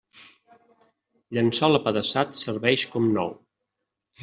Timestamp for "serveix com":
2.41-3.09